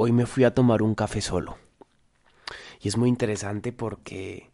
[0.00, 1.58] hoy me fui a tomar un café solo.
[2.80, 4.52] Y es muy interesante porque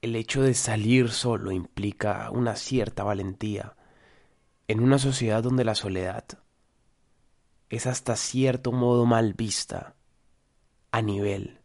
[0.00, 3.76] el hecho de salir solo implica una cierta valentía
[4.66, 6.24] en una sociedad donde la soledad
[7.68, 9.96] es hasta cierto modo mal vista
[10.92, 11.60] a nivel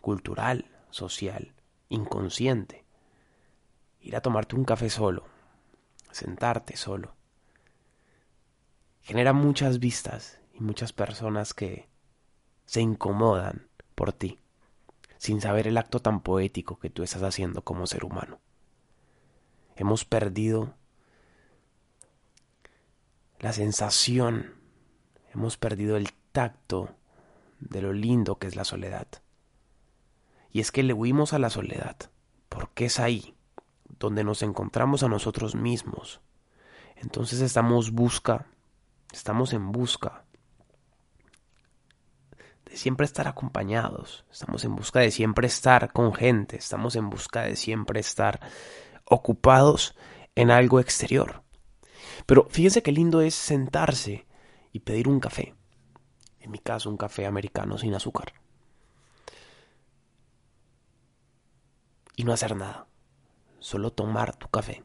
[0.00, 1.54] cultural, social,
[1.88, 2.84] inconsciente.
[4.00, 5.24] Ir a tomarte un café solo,
[6.10, 7.14] sentarte solo,
[9.02, 11.88] genera muchas vistas y muchas personas que
[12.64, 14.38] se incomodan por ti,
[15.18, 18.38] sin saber el acto tan poético que tú estás haciendo como ser humano.
[19.76, 20.74] Hemos perdido
[23.40, 24.54] la sensación,
[25.34, 26.94] hemos perdido el tacto
[27.58, 29.08] de lo lindo que es la soledad.
[30.52, 31.96] Y es que le huimos a la soledad,
[32.48, 33.34] porque es ahí
[33.98, 36.20] donde nos encontramos a nosotros mismos.
[36.94, 38.46] Entonces estamos busca,
[39.12, 40.23] estamos en busca
[42.76, 47.56] siempre estar acompañados, estamos en busca de siempre estar con gente, estamos en busca de
[47.56, 48.40] siempre estar
[49.04, 49.94] ocupados
[50.34, 51.42] en algo exterior.
[52.26, 54.26] Pero fíjense qué lindo es sentarse
[54.72, 55.54] y pedir un café.
[56.40, 58.34] En mi caso, un café americano sin azúcar.
[62.16, 62.86] Y no hacer nada.
[63.58, 64.84] Solo tomar tu café.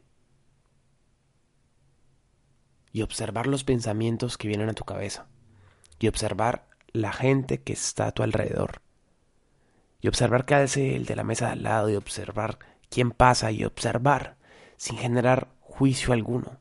[2.91, 5.27] Y observar los pensamientos que vienen a tu cabeza.
[5.99, 8.81] Y observar la gente que está a tu alrededor.
[10.01, 11.89] Y observar qué hace el de la mesa de al lado.
[11.89, 12.59] Y observar
[12.89, 13.51] quién pasa.
[13.51, 14.37] Y observar
[14.77, 16.59] sin generar juicio alguno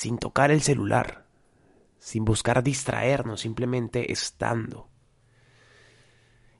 [0.00, 1.26] sin tocar el celular,
[1.98, 4.88] sin buscar distraernos, simplemente estando.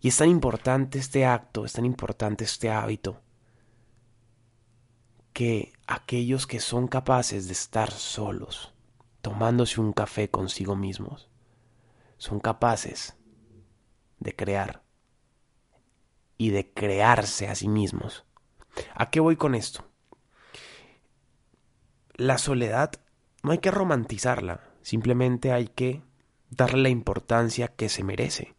[0.03, 3.23] Y es tan importante este acto, es tan importante este hábito,
[5.33, 8.75] que aquellos que son capaces de estar solos,
[9.21, 11.29] tomándose un café consigo mismos,
[12.19, 13.17] son capaces
[14.19, 14.83] de crear
[16.37, 18.25] y de crearse a sí mismos.
[18.95, 19.85] ¿A qué voy con esto?
[22.15, 22.93] La soledad
[23.43, 26.03] no hay que romantizarla, simplemente hay que
[26.51, 28.55] darle la importancia que se merece.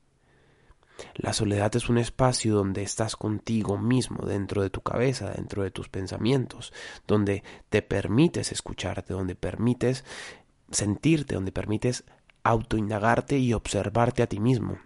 [1.15, 5.71] La soledad es un espacio donde estás contigo mismo, dentro de tu cabeza, dentro de
[5.71, 6.73] tus pensamientos,
[7.07, 10.05] donde te permites escucharte, donde permites
[10.71, 12.03] sentirte, donde permites
[12.43, 14.79] autoindagarte y observarte a ti mismo.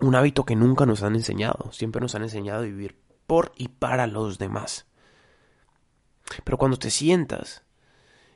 [0.00, 3.68] Un hábito que nunca nos han enseñado, siempre nos han enseñado a vivir por y
[3.68, 4.86] para los demás.
[6.42, 7.62] Pero cuando te sientas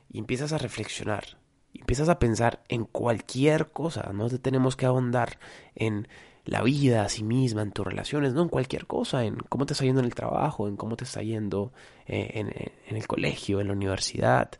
[0.09, 1.37] y empiezas a reflexionar,
[1.73, 5.39] empiezas a pensar en cualquier cosa, no te tenemos que ahondar
[5.75, 6.07] en
[6.45, 9.73] la vida a sí misma, en tus relaciones, no en cualquier cosa, en cómo te
[9.73, 11.73] está yendo en el trabajo, en cómo te está yendo
[12.07, 14.51] eh, en el colegio, en la universidad,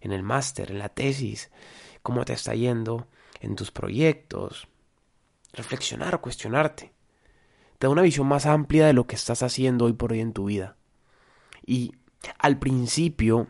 [0.00, 1.50] en el máster, en la tesis,
[2.02, 3.08] cómo te está yendo
[3.40, 4.68] en tus proyectos.
[5.52, 6.92] Reflexionar o cuestionarte.
[7.78, 10.32] Te da una visión más amplia de lo que estás haciendo hoy por hoy en
[10.32, 10.76] tu vida.
[11.64, 11.92] Y
[12.38, 13.46] al principio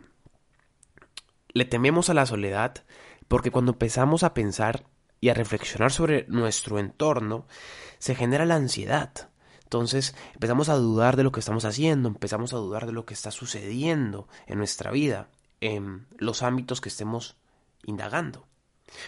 [1.49, 2.85] le tememos a la soledad
[3.27, 4.87] porque cuando empezamos a pensar
[5.21, 7.47] y a reflexionar sobre nuestro entorno,
[7.99, 9.31] se genera la ansiedad.
[9.65, 13.15] Entonces empezamos a dudar de lo que estamos haciendo, empezamos a dudar de lo que
[13.15, 15.29] está sucediendo en nuestra vida,
[15.61, 17.37] en los ámbitos que estemos
[17.85, 18.47] indagando.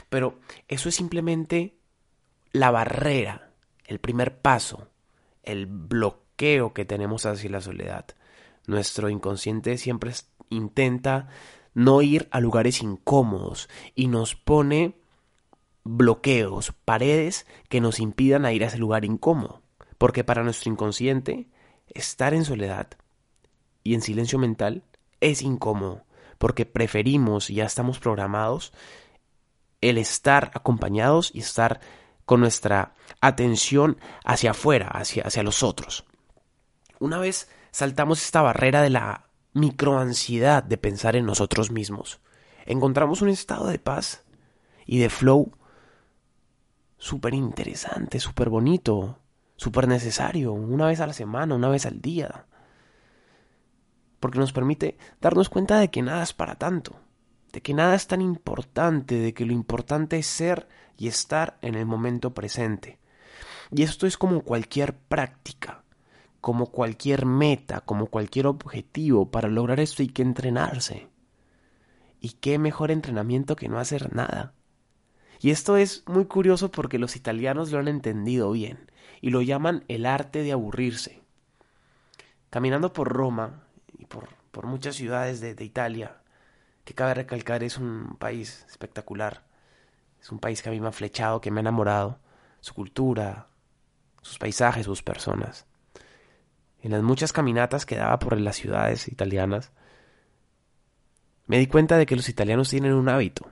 [0.08, 0.38] Pero
[0.68, 1.76] eso es simplemente
[2.52, 3.52] la barrera,
[3.86, 4.88] el primer paso,
[5.42, 8.06] el bloqueo que tenemos hacia la soledad.
[8.66, 10.12] Nuestro inconsciente siempre
[10.48, 11.28] intenta
[11.74, 14.96] no ir a lugares incómodos y nos pone
[15.84, 19.62] bloqueos, paredes que nos impidan ir a ese lugar incómodo.
[19.98, 21.48] Porque para nuestro inconsciente,
[21.88, 22.88] estar en soledad
[23.82, 24.82] y en silencio mental
[25.20, 26.04] es incómodo,
[26.40, 28.72] porque preferimos y ya estamos programados
[29.82, 31.80] el estar acompañados y estar
[32.24, 36.06] con nuestra atención hacia afuera, hacia, hacia los otros.
[36.98, 42.20] Una vez saltamos esta barrera de la microansiedad de pensar en nosotros mismos.
[42.64, 44.24] Encontramos un estado de paz
[44.86, 45.52] y de flow
[46.96, 49.18] súper interesante, súper bonito,
[49.56, 52.46] súper necesario, una vez a la semana, una vez al día.
[54.20, 57.00] Porque nos permite darnos cuenta de que nada es para tanto,
[57.52, 61.74] de que nada es tan importante, de que lo importante es ser y estar en
[61.74, 62.98] el momento presente.
[63.72, 65.82] Y esto es como cualquier práctica
[66.40, 71.08] como cualquier meta, como cualquier objetivo, para lograr esto hay que entrenarse.
[72.20, 74.54] ¿Y qué mejor entrenamiento que no hacer nada?
[75.40, 78.90] Y esto es muy curioso porque los italianos lo han entendido bien
[79.20, 81.22] y lo llaman el arte de aburrirse.
[82.50, 83.64] Caminando por Roma
[84.10, 86.20] por, muchas ciudades de, de Italia,
[86.84, 89.44] que cabe recalcar es un país espectacular,
[90.20, 92.18] Es un país que a mí me ha flechado, que me ha enamorado.
[92.60, 93.48] Su cultura,
[94.20, 95.64] sus paisajes, sus personas.
[96.82, 99.72] En las muchas caminatas que daba por las ciudades italianas,
[101.46, 103.50] me di cuenta de que los italianos tienen un hábito.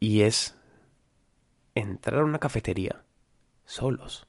[0.00, 0.56] Y es
[1.74, 3.04] entrar a una cafetería
[3.64, 4.26] solos,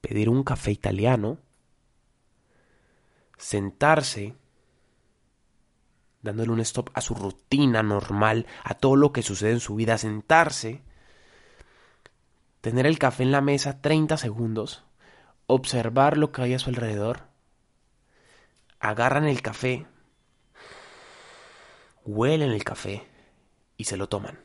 [0.00, 1.38] pedir un café italiano,
[3.36, 4.34] sentarse,
[6.22, 9.98] dándole un stop a su rutina normal, a todo lo que sucede en su vida,
[9.98, 10.82] sentarse,
[12.60, 14.84] tener el café en la mesa 30 segundos,
[15.46, 17.22] observar lo que hay a su alrededor,
[18.80, 19.86] agarran el café,
[22.04, 23.06] huelen el café
[23.76, 24.38] y se lo toman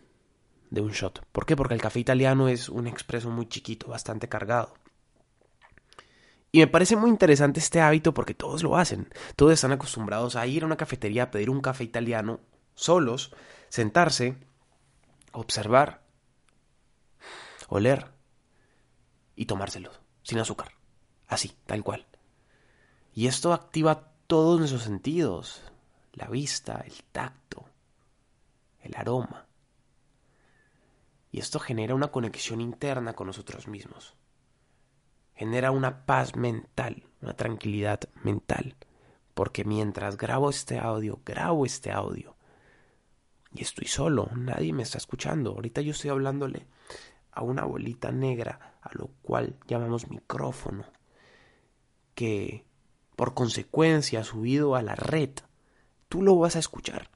[0.70, 1.26] de un shot.
[1.32, 1.56] ¿Por qué?
[1.56, 4.74] Porque el café italiano es un expreso muy chiquito, bastante cargado.
[6.52, 9.08] Y me parece muy interesante este hábito porque todos lo hacen.
[9.36, 12.40] Todos están acostumbrados a ir a una cafetería a pedir un café italiano
[12.74, 13.36] solos,
[13.70, 14.36] sentarse,
[15.32, 16.02] observar,
[17.68, 18.08] oler
[19.36, 19.92] y tomárselo
[20.24, 20.72] sin azúcar.
[21.28, 22.08] Así, tal cual.
[23.14, 25.62] Y esto activa todos nuestros sentidos.
[26.14, 27.66] La vista, el tacto,
[28.82, 29.46] el aroma.
[31.32, 34.16] Y esto genera una conexión interna con nosotros mismos.
[35.40, 38.76] Genera una paz mental, una tranquilidad mental.
[39.34, 42.36] Porque mientras grabo este audio, grabo este audio.
[43.54, 45.52] Y estoy solo, nadie me está escuchando.
[45.52, 46.68] Ahorita yo estoy hablándole
[47.32, 50.84] a una bolita negra, a lo cual llamamos micrófono,
[52.16, 52.66] que
[53.16, 55.30] por consecuencia ha subido a la red.
[56.10, 57.10] Tú lo vas a escuchar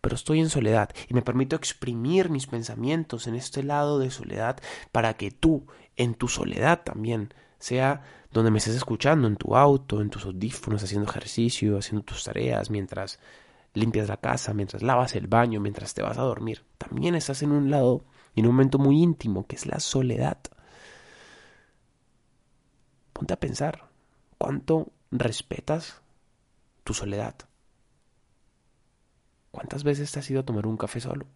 [0.00, 4.58] pero estoy en soledad y me permito exprimir mis pensamientos en este lado de soledad
[4.92, 5.66] para que tú,
[5.96, 8.02] en tu soledad también, sea
[8.32, 12.70] donde me estés escuchando, en tu auto, en tus audífonos, haciendo ejercicio, haciendo tus tareas,
[12.70, 13.20] mientras
[13.74, 16.64] limpias la casa, mientras lavas el baño, mientras te vas a dormir.
[16.78, 18.04] También estás en un lado,
[18.34, 20.38] en un momento muy íntimo, que es la soledad.
[23.12, 23.88] Ponte a pensar,
[24.38, 26.00] ¿cuánto respetas
[26.84, 27.34] tu soledad?
[29.50, 31.26] ¿Cuántas veces te has ido a tomar un café solo?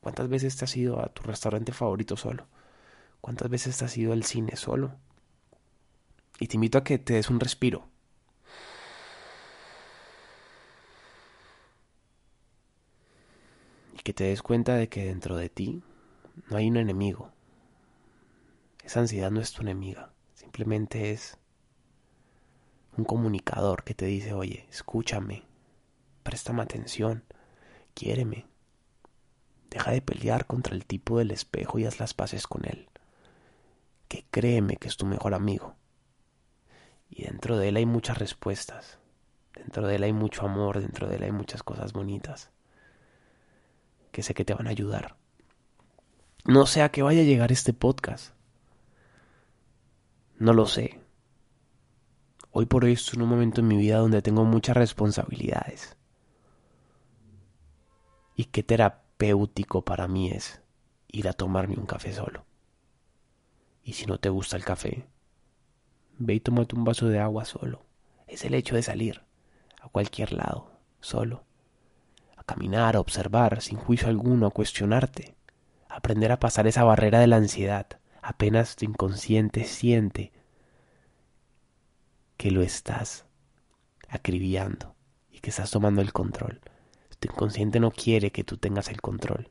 [0.00, 2.46] ¿Cuántas veces te has ido a tu restaurante favorito solo?
[3.20, 4.92] ¿Cuántas veces te has ido al cine solo?
[6.40, 7.86] Y te invito a que te des un respiro.
[13.94, 15.82] Y que te des cuenta de que dentro de ti
[16.48, 17.30] no hay un enemigo.
[18.82, 20.12] Esa ansiedad no es tu enemiga.
[20.34, 21.36] Simplemente es
[22.96, 25.44] un comunicador que te dice, oye, escúchame,
[26.24, 27.22] préstame atención
[27.94, 28.46] quiéreme.
[29.68, 32.88] Deja de pelear contra el tipo del espejo y haz las paces con él.
[34.08, 35.76] Que créeme que es tu mejor amigo.
[37.10, 38.98] Y dentro de él hay muchas respuestas.
[39.54, 42.50] Dentro de él hay mucho amor, dentro de él hay muchas cosas bonitas.
[44.12, 45.16] Que sé que te van a ayudar.
[46.44, 48.32] No sé a qué vaya a llegar este podcast.
[50.38, 51.00] No lo sé.
[52.52, 55.96] Hoy por hoy estoy en un momento en mi vida donde tengo muchas responsabilidades
[58.40, 60.62] y qué terapéutico para mí es
[61.08, 62.46] ir a tomarme un café solo.
[63.82, 65.06] Y si no te gusta el café,
[66.20, 67.84] ve y tómate un vaso de agua solo.
[68.28, 69.22] Es el hecho de salir
[69.80, 70.70] a cualquier lado,
[71.00, 71.44] solo.
[72.36, 75.34] A caminar, a observar, sin juicio alguno, a cuestionarte.
[75.88, 77.86] Aprender a pasar esa barrera de la ansiedad.
[78.22, 80.32] Apenas tu inconsciente siente
[82.36, 83.24] que lo estás
[84.08, 84.94] acribillando
[85.30, 86.60] y que estás tomando el control.
[87.18, 89.48] Tu inconsciente no quiere que tú tengas el control.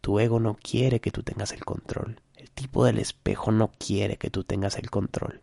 [0.00, 2.20] Tu ego no quiere que tú tengas el control.
[2.34, 5.40] El tipo del espejo no quiere que tú tengas el control.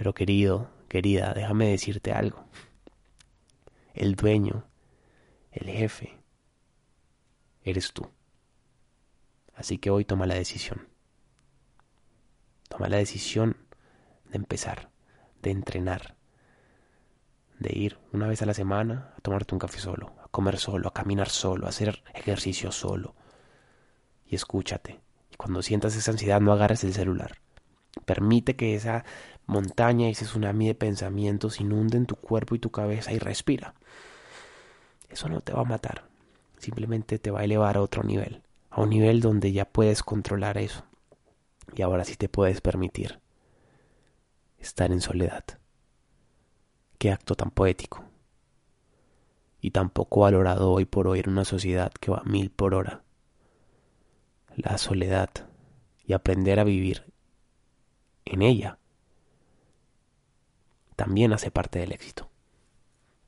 [0.00, 2.46] Pero querido, querida, déjame decirte algo.
[3.92, 4.64] El dueño,
[5.52, 6.16] el jefe,
[7.62, 8.08] eres tú.
[9.54, 10.88] Así que hoy toma la decisión.
[12.70, 13.58] Toma la decisión
[14.30, 14.90] de empezar,
[15.42, 16.16] de entrenar,
[17.58, 20.88] de ir una vez a la semana a tomarte un café solo, a comer solo,
[20.88, 23.14] a caminar solo, a hacer ejercicio solo.
[24.24, 24.98] Y escúchate.
[25.30, 27.36] Y cuando sientas esa ansiedad no agarres el celular.
[28.06, 29.04] Permite que esa
[29.50, 33.74] montaña y ese tsunami de pensamientos inunden tu cuerpo y tu cabeza y respira.
[35.10, 36.04] Eso no te va a matar.
[36.56, 38.42] Simplemente te va a elevar a otro nivel.
[38.70, 40.84] A un nivel donde ya puedes controlar eso.
[41.74, 43.20] Y ahora sí te puedes permitir
[44.58, 45.44] estar en soledad.
[46.98, 48.04] Qué acto tan poético.
[49.60, 53.02] Y tan poco valorado hoy por hoy en una sociedad que va mil por hora.
[54.54, 55.30] La soledad
[56.04, 57.12] y aprender a vivir
[58.24, 58.79] en ella
[61.00, 62.28] también hace parte del éxito.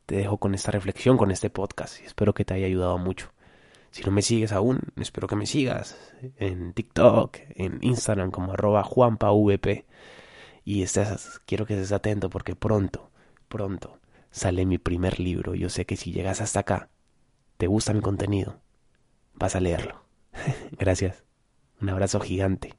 [0.04, 3.32] Te dejo con esta reflexión, con este podcast y espero que te haya ayudado mucho.
[3.90, 5.96] Si no me sigues aún, espero que me sigas
[6.36, 9.86] en TikTok, en Instagram como arroba juanpavp.
[10.66, 13.10] Y estés, quiero que estés atento porque pronto,
[13.48, 13.98] pronto
[14.30, 15.54] sale mi primer libro.
[15.54, 16.90] Yo sé que si llegas hasta acá,
[17.56, 18.60] te gusta mi contenido,
[19.32, 20.04] vas a leerlo.
[20.78, 21.24] Gracias.
[21.80, 22.74] Un abrazo gigante.